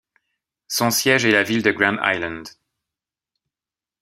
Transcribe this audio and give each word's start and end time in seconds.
Son 0.67 0.89
siège 0.89 1.25
est 1.25 1.31
la 1.31 1.43
ville 1.43 1.61
de 1.61 1.69
Grand 1.69 1.95
Island. 2.03 2.47